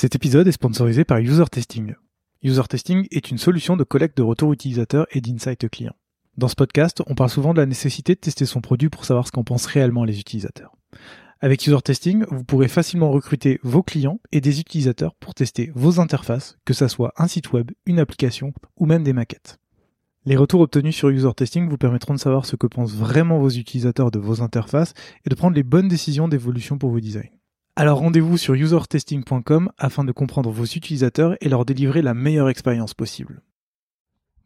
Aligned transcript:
Cet 0.00 0.14
épisode 0.14 0.46
est 0.46 0.52
sponsorisé 0.52 1.04
par 1.04 1.18
User 1.18 1.46
Testing. 1.50 1.96
User 2.44 2.62
Testing 2.68 3.08
est 3.10 3.32
une 3.32 3.36
solution 3.36 3.76
de 3.76 3.82
collecte 3.82 4.16
de 4.16 4.22
retours 4.22 4.52
utilisateurs 4.52 5.08
et 5.10 5.20
d'insight 5.20 5.68
clients. 5.68 5.96
Dans 6.36 6.46
ce 6.46 6.54
podcast, 6.54 7.02
on 7.08 7.16
parle 7.16 7.30
souvent 7.30 7.52
de 7.52 7.58
la 7.58 7.66
nécessité 7.66 8.14
de 8.14 8.20
tester 8.20 8.46
son 8.46 8.60
produit 8.60 8.90
pour 8.90 9.04
savoir 9.04 9.26
ce 9.26 9.32
qu'en 9.32 9.42
pensent 9.42 9.66
réellement 9.66 10.04
les 10.04 10.20
utilisateurs. 10.20 10.76
Avec 11.40 11.66
User 11.66 11.82
Testing, 11.82 12.24
vous 12.30 12.44
pourrez 12.44 12.68
facilement 12.68 13.10
recruter 13.10 13.58
vos 13.64 13.82
clients 13.82 14.20
et 14.30 14.40
des 14.40 14.60
utilisateurs 14.60 15.16
pour 15.16 15.34
tester 15.34 15.72
vos 15.74 15.98
interfaces, 15.98 16.58
que 16.64 16.74
ce 16.74 16.86
soit 16.86 17.12
un 17.16 17.26
site 17.26 17.52
web, 17.52 17.72
une 17.84 17.98
application 17.98 18.52
ou 18.76 18.86
même 18.86 19.02
des 19.02 19.12
maquettes. 19.12 19.58
Les 20.26 20.36
retours 20.36 20.60
obtenus 20.60 20.94
sur 20.94 21.08
User 21.08 21.34
Testing 21.36 21.68
vous 21.68 21.76
permettront 21.76 22.14
de 22.14 22.20
savoir 22.20 22.46
ce 22.46 22.54
que 22.54 22.68
pensent 22.68 22.94
vraiment 22.94 23.40
vos 23.40 23.50
utilisateurs 23.50 24.12
de 24.12 24.20
vos 24.20 24.42
interfaces 24.42 24.94
et 25.26 25.28
de 25.28 25.34
prendre 25.34 25.56
les 25.56 25.64
bonnes 25.64 25.88
décisions 25.88 26.28
d'évolution 26.28 26.78
pour 26.78 26.90
vos 26.90 27.00
designs. 27.00 27.37
Alors 27.80 28.00
rendez-vous 28.00 28.36
sur 28.36 28.54
usertesting.com 28.54 29.70
afin 29.78 30.02
de 30.02 30.10
comprendre 30.10 30.50
vos 30.50 30.64
utilisateurs 30.64 31.36
et 31.40 31.48
leur 31.48 31.64
délivrer 31.64 32.02
la 32.02 32.12
meilleure 32.12 32.48
expérience 32.48 32.92
possible. 32.92 33.40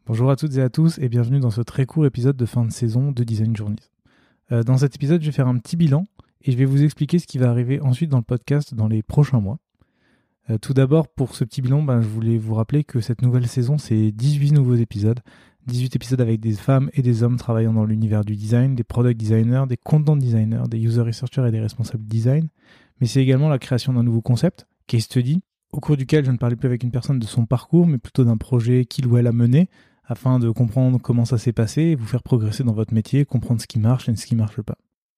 Bonjour 0.05 0.29
à 0.29 0.35
toutes 0.35 0.55
et 0.57 0.61
à 0.61 0.69
tous 0.69 0.99
et 0.99 1.09
bienvenue 1.09 1.39
dans 1.39 1.49
ce 1.49 1.61
très 1.61 1.87
court 1.87 2.05
épisode 2.05 2.37
de 2.37 2.45
fin 2.45 2.63
de 2.63 2.71
saison 2.71 3.11
de 3.11 3.23
Design 3.23 3.55
Journeys. 3.55 3.89
Euh, 4.51 4.61
dans 4.61 4.77
cet 4.77 4.93
épisode, 4.93 5.21
je 5.21 5.25
vais 5.25 5.31
faire 5.31 5.47
un 5.47 5.57
petit 5.57 5.77
bilan 5.77 6.05
et 6.43 6.51
je 6.51 6.57
vais 6.57 6.65
vous 6.65 6.83
expliquer 6.83 7.17
ce 7.17 7.25
qui 7.25 7.39
va 7.39 7.49
arriver 7.49 7.81
ensuite 7.81 8.11
dans 8.11 8.19
le 8.19 8.23
podcast 8.23 8.75
dans 8.75 8.87
les 8.87 9.01
prochains 9.01 9.41
mois. 9.41 9.57
Euh, 10.51 10.59
tout 10.59 10.75
d'abord, 10.75 11.07
pour 11.07 11.33
ce 11.33 11.43
petit 11.43 11.63
bilan, 11.63 11.81
ben, 11.81 12.03
je 12.03 12.07
voulais 12.07 12.37
vous 12.37 12.53
rappeler 12.53 12.83
que 12.83 13.01
cette 13.01 13.23
nouvelle 13.23 13.47
saison, 13.47 13.79
c'est 13.79 14.11
18 14.11 14.51
nouveaux 14.51 14.75
épisodes. 14.75 15.21
18 15.65 15.95
épisodes 15.95 16.21
avec 16.21 16.39
des 16.39 16.53
femmes 16.53 16.91
et 16.93 17.01
des 17.01 17.23
hommes 17.23 17.37
travaillant 17.37 17.73
dans 17.73 17.85
l'univers 17.85 18.25
du 18.25 18.35
design, 18.35 18.75
des 18.75 18.83
product 18.83 19.19
designers, 19.19 19.63
des 19.67 19.77
content 19.77 20.17
designers, 20.17 20.65
des 20.69 20.77
user 20.77 21.01
researchers 21.01 21.47
et 21.47 21.51
des 21.51 21.61
responsables 21.61 22.03
design 22.03 22.49
mais 22.99 23.07
c'est 23.07 23.21
également 23.21 23.49
la 23.49 23.59
création 23.59 23.93
d'un 23.93 24.03
nouveau 24.03 24.21
concept, 24.21 24.67
case 24.87 25.03
study, 25.03 25.41
au 25.71 25.79
cours 25.79 25.97
duquel 25.97 26.23
je 26.25 26.31
ne 26.31 26.37
parlais 26.37 26.55
plus 26.55 26.67
avec 26.67 26.83
une 26.83 26.91
personne 26.91 27.19
de 27.19 27.25
son 27.25 27.45
parcours, 27.45 27.87
mais 27.87 27.97
plutôt 27.97 28.23
d'un 28.23 28.37
projet 28.37 28.85
qu'il 28.85 29.07
ou 29.07 29.17
elle 29.17 29.27
a 29.27 29.31
mené, 29.31 29.69
afin 30.05 30.39
de 30.39 30.49
comprendre 30.49 30.99
comment 30.99 31.25
ça 31.25 31.37
s'est 31.37 31.53
passé 31.53 31.81
et 31.81 31.95
vous 31.95 32.05
faire 32.05 32.23
progresser 32.23 32.63
dans 32.63 32.73
votre 32.73 32.93
métier, 32.93 33.25
comprendre 33.25 33.61
ce 33.61 33.67
qui 33.67 33.79
marche 33.79 34.09
et 34.09 34.15
ce 34.15 34.25
qui 34.25 34.35
ne 34.35 34.39
marche 34.39 34.61
pas. 34.61 34.77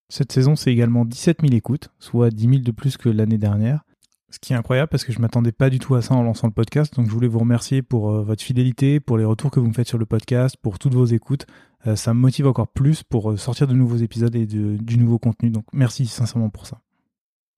Cette 0.10 0.32
saison, 0.32 0.56
c'est 0.56 0.72
également 0.72 1.04
17 1.04 1.42
000 1.42 1.54
écoutes, 1.54 1.90
soit 2.00 2.30
10 2.30 2.44
000 2.44 2.58
de 2.60 2.72
plus 2.72 2.96
que 2.98 3.10
l'année 3.10 3.38
dernière. 3.38 3.84
Ce 4.30 4.40
qui 4.40 4.54
est 4.54 4.56
incroyable 4.56 4.90
parce 4.90 5.04
que 5.04 5.14
je 5.14 5.20
m'attendais 5.20 5.52
pas 5.52 5.70
du 5.70 5.80
tout 5.80 5.96
à 5.96 6.02
ça 6.02 6.14
en 6.14 6.22
lançant 6.22 6.48
le 6.48 6.54
podcast. 6.54 6.94
Donc 6.96 7.08
je 7.08 7.12
voulais 7.12 7.28
vous 7.28 7.40
remercier 7.40 7.82
pour 7.82 8.12
euh, 8.12 8.24
votre 8.24 8.44
fidélité, 8.44 9.00
pour 9.00 9.18
les 9.18 9.26
retours 9.26 9.50
que 9.50 9.60
vous 9.60 9.68
me 9.68 9.74
faites 9.74 9.88
sur 9.88 9.98
le 9.98 10.06
podcast, 10.06 10.58
pour 10.62 10.78
toutes 10.78 10.94
vos 10.94 11.06
écoutes. 11.06 11.46
Euh, 11.88 11.96
ça 11.96 12.14
me 12.14 12.20
motive 12.20 12.48
encore 12.48 12.68
plus 12.68 13.04
pour 13.04 13.32
euh, 13.32 13.38
sortir 13.38 13.68
de 13.68 13.74
nouveaux 13.74 13.98
épisodes 13.98 14.36
et 14.36 14.46
du 14.46 14.98
nouveau 14.98 15.20
contenu. 15.20 15.52
Donc 15.52 15.66
merci 15.74 16.06
sincèrement 16.06 16.50
pour 16.50 16.68
ça. 16.68 16.85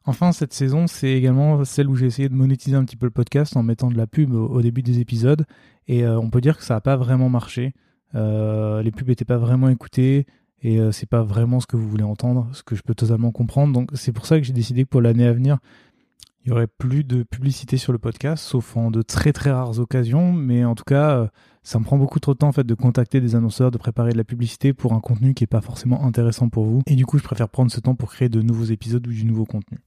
Enfin, 0.09 0.31
cette 0.31 0.53
saison, 0.53 0.88
c'est 0.88 1.11
également 1.11 1.66
celle 1.66 1.89
où 1.89 1.95
j'ai 1.97 2.05
essayé 2.05 2.30
de 2.30 2.33
monétiser 2.33 2.77
un 2.77 2.86
petit 2.86 2.95
peu 2.95 3.08
le 3.08 3.11
podcast 3.11 3.58
en 3.58 3.61
mettant 3.61 3.91
de 3.91 3.97
la 3.97 4.08
pub 4.08 4.33
au, 4.33 4.61
début 4.61 4.81
des 4.81 5.02
épisodes. 5.02 5.45
Et 5.89 6.05
euh, 6.05 6.17
on 6.17 6.30
peut 6.30 6.39
dire 6.39 6.58
que 6.58 6.63
ça 6.63 6.75
n'a 6.75 6.81
pas 6.81 6.95
vraiment 6.95 7.27
marché. 7.27 7.73
Euh, 8.16 8.81
les 8.81 8.91
pubs 8.91 9.09
n'étaient 9.09 9.25
pas 9.25 9.38
vraiment 9.38 9.67
écoutées 9.67 10.25
et 10.61 10.80
euh, 10.80 10.94
c'est 10.94 11.09
pas 11.09 11.23
vraiment 11.23 11.59
ce 11.59 11.67
que 11.67 11.75
vous 11.75 11.89
voulez 11.89 12.05
entendre, 12.05 12.47
ce 12.53 12.63
que 12.63 12.73
je 12.73 12.83
peux 12.83 12.95
totalement 12.95 13.31
comprendre. 13.31 13.73
Donc 13.73 13.89
c'est 13.95 14.13
pour 14.13 14.25
ça 14.28 14.39
que 14.39 14.45
j'ai 14.45 14.53
décidé 14.53 14.85
que 14.85 14.89
pour 14.89 15.02
l'année 15.02 15.28
à 15.28 15.33
venir, 15.33 15.58
il 16.45 16.50
y 16.50 16.52
aurait 16.53 16.67
plus 16.67 17.03
de 17.03 17.23
publicité 17.23 17.75
sur 17.75 17.91
le 17.91 18.00
podcast, 18.00 18.41
sauf 18.45 18.78
en 18.78 18.91
de 18.91 19.02
très 19.02 19.33
très 19.33 19.52
rares 19.52 19.78
occasions. 19.80 20.31
Mais 20.31 20.63
en 20.63 20.75
tout 20.75 20.85
cas, 20.85 21.30
ça 21.63 21.80
me 21.80 21.83
prend 21.83 21.97
beaucoup 21.97 22.22
trop 22.22 22.31
de 22.33 22.38
temps 22.38 22.47
en 22.47 22.53
fait 22.53 22.66
de 22.66 22.75
contacter 22.75 23.19
des 23.19 23.35
annonceurs, 23.35 23.72
de 23.72 23.78
préparer 23.78 24.13
de 24.13 24.17
la 24.17 24.23
publicité 24.23 24.72
pour 24.72 24.94
un 24.94 25.02
contenu 25.02 25.33
qui 25.33 25.44
n'est 25.44 25.47
pas 25.47 25.59
forcément 25.59 26.05
intéressant 26.05 26.47
pour 26.47 26.63
vous. 26.63 26.81
Et 26.88 26.95
du 26.95 27.05
coup, 27.05 27.17
je 27.17 27.23
préfère 27.23 27.50
prendre 27.50 27.69
ce 27.69 27.81
temps 27.81 27.95
pour 27.95 28.09
créer 28.13 28.30
de 28.30 28.41
nouveaux 28.41 28.63
épisodes 28.63 29.05
ou 29.05 29.11
du 29.11 29.25
nouveau 29.25 29.44
contenu. 29.44 29.80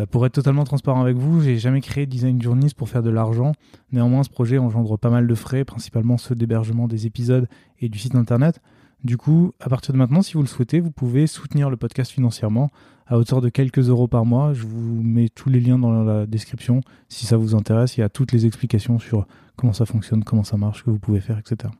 Euh, 0.00 0.06
pour 0.06 0.24
être 0.26 0.32
totalement 0.32 0.64
transparent 0.64 1.00
avec 1.00 1.16
vous, 1.16 1.40
j'ai 1.40 1.58
jamais 1.58 1.80
créé 1.80 2.06
Design 2.06 2.40
Journeys 2.40 2.70
pour 2.76 2.88
faire 2.88 3.02
de 3.02 3.10
l'argent. 3.10 3.52
Néanmoins, 3.92 4.22
ce 4.22 4.30
projet 4.30 4.58
engendre 4.58 4.98
pas 4.98 5.10
mal 5.10 5.26
de 5.26 5.34
frais, 5.34 5.64
principalement 5.64 6.18
ceux 6.18 6.34
d'hébergement 6.34 6.88
des 6.88 7.06
épisodes 7.06 7.48
et 7.80 7.88
du 7.88 7.98
site 7.98 8.14
internet. 8.14 8.60
Du 9.04 9.16
coup, 9.16 9.52
à 9.60 9.68
partir 9.68 9.92
de 9.92 9.98
maintenant, 9.98 10.22
si 10.22 10.34
vous 10.34 10.42
le 10.42 10.48
souhaitez, 10.48 10.80
vous 10.80 10.90
pouvez 10.90 11.26
soutenir 11.26 11.70
le 11.70 11.76
podcast 11.76 12.10
financièrement 12.10 12.70
à 13.06 13.16
hauteur 13.16 13.40
de 13.40 13.48
quelques 13.48 13.88
euros 13.88 14.08
par 14.08 14.26
mois. 14.26 14.52
Je 14.54 14.66
vous 14.66 15.02
mets 15.02 15.28
tous 15.28 15.48
les 15.48 15.60
liens 15.60 15.78
dans 15.78 16.02
la 16.02 16.26
description 16.26 16.80
si 17.08 17.24
ça 17.24 17.36
vous 17.36 17.54
intéresse. 17.54 17.96
Il 17.96 18.00
y 18.00 18.02
a 18.02 18.08
toutes 18.08 18.32
les 18.32 18.44
explications 18.44 18.98
sur 18.98 19.26
comment 19.56 19.72
ça 19.72 19.86
fonctionne, 19.86 20.24
comment 20.24 20.44
ça 20.44 20.56
marche, 20.56 20.84
que 20.84 20.90
vous 20.90 20.98
pouvez 20.98 21.20
faire, 21.20 21.38
etc. 21.38 21.72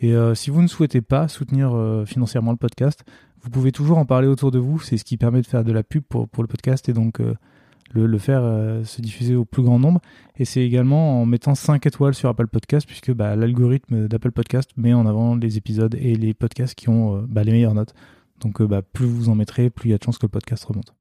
Et 0.00 0.14
euh, 0.14 0.34
si 0.34 0.50
vous 0.50 0.62
ne 0.62 0.66
souhaitez 0.66 1.00
pas 1.00 1.28
soutenir 1.28 1.72
euh, 1.74 2.04
financièrement 2.04 2.50
le 2.50 2.56
podcast, 2.56 3.04
vous 3.42 3.50
pouvez 3.50 3.72
toujours 3.72 3.98
en 3.98 4.06
parler 4.06 4.28
autour 4.28 4.50
de 4.50 4.58
vous. 4.58 4.80
C'est 4.80 4.96
ce 4.96 5.04
qui 5.04 5.16
permet 5.16 5.42
de 5.42 5.46
faire 5.46 5.64
de 5.64 5.72
la 5.72 5.82
pub 5.82 6.02
pour, 6.02 6.28
pour 6.28 6.42
le 6.42 6.46
podcast 6.46 6.88
et 6.88 6.92
donc 6.92 7.20
euh, 7.20 7.34
le, 7.92 8.06
le, 8.06 8.18
faire 8.18 8.42
se 8.84 9.00
diffuser 9.02 9.34
au 9.34 9.44
plus 9.44 9.62
grand 9.62 9.78
nombre. 9.78 10.00
Et 10.36 10.44
c'est 10.44 10.64
également 10.64 11.22
en 11.22 11.26
mettant 11.26 11.54
5 11.54 11.84
étoiles 11.86 12.14
sur 12.14 12.28
Apple 12.28 12.46
Podcast, 12.46 12.86
puisque 12.86 13.12
bah, 13.12 13.36
l'algorithme 13.36 14.08
d'Apple 14.08 14.32
Podcast 14.32 14.70
met 14.76 14.94
en 14.94 15.06
avant 15.06 15.34
les 15.34 15.58
épisodes 15.58 15.94
et 15.94 16.14
les 16.14 16.34
podcasts 16.34 16.74
qui 16.74 16.88
ont 16.88 17.22
bah, 17.28 17.44
les 17.44 17.52
meilleures 17.52 17.74
notes. 17.74 17.94
Donc 18.40 18.62
bah, 18.62 18.82
plus 18.82 19.06
vous 19.06 19.28
en 19.28 19.34
mettrez, 19.34 19.70
plus 19.70 19.88
il 19.88 19.92
y 19.92 19.94
a 19.94 19.98
de 19.98 20.02
chances 20.02 20.18
que 20.18 20.26
le 20.26 20.30
podcast 20.30 20.64
remonte. 20.64 20.94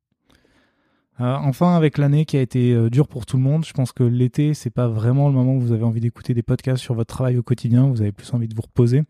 Euh, 1.22 1.35
enfin, 1.35 1.75
avec 1.75 1.97
l'année 1.97 2.25
qui 2.25 2.38
a 2.38 2.41
été 2.41 2.73
euh, 2.73 2.90
dure 2.90 3.08
pour 3.08 3.25
tout 3.25 3.38
le 3.38 3.44
monde, 3.44 3.63
je 3.63 3.73
pense 3.73 3.91
que 3.91 4.03
l'été, 4.03 4.53
c'est 4.56 4.72
pas 4.72 4.88
vraiment 4.88 5.28
le 5.28 5.35
moment 5.35 5.56
où 5.56 5.59
vous 5.59 5.72
avez 5.72 5.84
envie 5.84 6.00
d'écouter 6.00 6.34
des 6.34 6.41
podcasts 6.41 6.81
sur 6.81 6.96
votre 6.96 7.13
travail 7.13 7.38
au 7.38 7.44
quotidien. 7.44 7.88
Vous 7.88 8.02
avez 8.02 8.12
plus 8.12 8.34
envie 8.34 8.47
de 8.47 8.56
vous 8.56 8.63
reposer. 8.63 9.03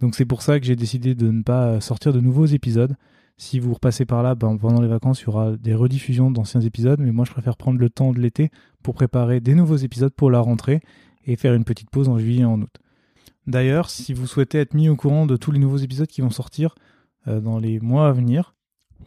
Donc 0.00 0.14
c'est 0.14 0.24
pour 0.24 0.42
ça 0.42 0.58
que 0.60 0.66
j'ai 0.66 0.76
décidé 0.76 1.14
de 1.14 1.30
ne 1.30 1.42
pas 1.42 1.80
sortir 1.80 2.12
de 2.12 2.20
nouveaux 2.20 2.46
épisodes. 2.46 2.96
Si 3.36 3.58
vous 3.58 3.74
repassez 3.74 4.04
par 4.04 4.22
là, 4.22 4.34
ben, 4.34 4.56
pendant 4.56 4.80
les 4.80 4.88
vacances, 4.88 5.22
il 5.22 5.24
y 5.24 5.28
aura 5.28 5.56
des 5.56 5.74
rediffusions 5.74 6.30
d'anciens 6.30 6.60
épisodes, 6.60 7.00
mais 7.00 7.10
moi 7.10 7.24
je 7.24 7.32
préfère 7.32 7.56
prendre 7.56 7.80
le 7.80 7.90
temps 7.90 8.12
de 8.12 8.20
l'été 8.20 8.50
pour 8.82 8.94
préparer 8.94 9.40
des 9.40 9.54
nouveaux 9.54 9.76
épisodes 9.76 10.12
pour 10.12 10.30
la 10.30 10.40
rentrée 10.40 10.80
et 11.26 11.36
faire 11.36 11.54
une 11.54 11.64
petite 11.64 11.90
pause 11.90 12.08
en 12.08 12.18
juillet 12.18 12.42
et 12.42 12.44
en 12.44 12.60
août. 12.60 12.76
D'ailleurs, 13.46 13.90
si 13.90 14.12
vous 14.14 14.26
souhaitez 14.26 14.58
être 14.58 14.74
mis 14.74 14.88
au 14.88 14.96
courant 14.96 15.26
de 15.26 15.36
tous 15.36 15.50
les 15.50 15.58
nouveaux 15.58 15.78
épisodes 15.78 16.06
qui 16.06 16.20
vont 16.20 16.30
sortir 16.30 16.74
euh, 17.26 17.40
dans 17.40 17.58
les 17.58 17.80
mois 17.80 18.08
à 18.08 18.12
venir, 18.12 18.54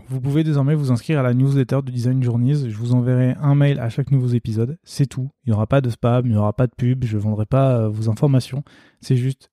vous 0.09 0.21
pouvez 0.21 0.43
désormais 0.43 0.75
vous 0.75 0.91
inscrire 0.91 1.19
à 1.19 1.23
la 1.23 1.33
newsletter 1.33 1.79
du 1.83 1.91
Design 1.91 2.21
Journeys. 2.21 2.69
Je 2.69 2.77
vous 2.77 2.93
enverrai 2.93 3.35
un 3.41 3.55
mail 3.55 3.79
à 3.79 3.89
chaque 3.89 4.11
nouveau 4.11 4.29
épisode. 4.29 4.77
C'est 4.83 5.07
tout. 5.07 5.29
Il 5.43 5.49
n'y 5.49 5.53
aura 5.53 5.67
pas 5.67 5.81
de 5.81 5.89
spam, 5.89 6.25
il 6.25 6.31
n'y 6.31 6.37
aura 6.37 6.53
pas 6.53 6.67
de 6.67 6.73
pub, 6.75 7.03
je 7.03 7.17
ne 7.17 7.21
vendrai 7.21 7.45
pas 7.45 7.77
euh, 7.77 7.89
vos 7.89 8.09
informations. 8.09 8.63
C'est 9.01 9.17
juste, 9.17 9.49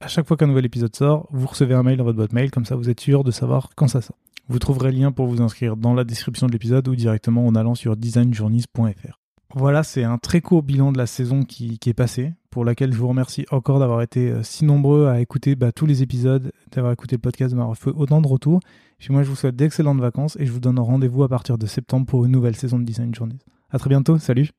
à 0.00 0.08
chaque 0.08 0.26
fois 0.26 0.36
qu'un 0.36 0.46
nouvel 0.46 0.66
épisode 0.66 0.94
sort, 0.94 1.28
vous 1.32 1.46
recevez 1.46 1.74
un 1.74 1.82
mail 1.82 1.96
dans 1.96 2.04
votre 2.04 2.16
boîte 2.16 2.32
mail, 2.32 2.50
comme 2.50 2.64
ça 2.64 2.76
vous 2.76 2.90
êtes 2.90 3.00
sûr 3.00 3.24
de 3.24 3.30
savoir 3.30 3.70
quand 3.76 3.88
ça 3.88 4.00
sort. 4.00 4.16
Vous 4.48 4.58
trouverez 4.58 4.92
le 4.92 4.98
lien 4.98 5.12
pour 5.12 5.26
vous 5.26 5.42
inscrire 5.42 5.76
dans 5.76 5.92
la 5.92 6.04
description 6.04 6.46
de 6.46 6.52
l'épisode 6.52 6.88
ou 6.88 6.96
directement 6.96 7.46
en 7.46 7.54
allant 7.54 7.74
sur 7.74 7.96
designjourneys.fr. 7.96 9.18
Voilà, 9.54 9.82
c'est 9.82 10.04
un 10.04 10.18
très 10.18 10.40
court 10.40 10.62
bilan 10.62 10.92
de 10.92 10.98
la 10.98 11.06
saison 11.06 11.42
qui, 11.42 11.78
est 11.84 11.94
passée, 11.94 12.32
pour 12.50 12.64
laquelle 12.64 12.92
je 12.92 12.98
vous 12.98 13.08
remercie 13.08 13.46
encore 13.50 13.78
d'avoir 13.78 14.02
été 14.02 14.30
euh, 14.30 14.42
si 14.42 14.64
nombreux 14.64 15.06
à 15.06 15.20
écouter 15.20 15.54
bah, 15.54 15.72
tous 15.72 15.86
les 15.86 16.02
épisodes, 16.02 16.52
d'avoir 16.70 16.92
écouté 16.92 17.16
le 17.16 17.20
podcast, 17.20 17.54
de 17.54 17.60
fait 17.74 17.90
autant 17.90 18.20
de 18.20 18.28
retours. 18.28 18.60
Puis 18.98 19.12
moi, 19.12 19.22
je 19.22 19.28
vous 19.28 19.36
souhaite 19.36 19.56
d'excellentes 19.56 20.00
vacances 20.00 20.36
et 20.38 20.46
je 20.46 20.52
vous 20.52 20.60
donne 20.60 20.78
rendez-vous 20.78 21.22
à 21.22 21.28
partir 21.28 21.56
de 21.56 21.66
septembre 21.66 22.06
pour 22.06 22.24
une 22.24 22.32
nouvelle 22.32 22.56
saison 22.56 22.78
de 22.78 22.84
Design 22.84 23.14
Journeys. 23.14 23.38
À 23.70 23.78
très 23.78 23.88
bientôt, 23.88 24.18
salut 24.18 24.50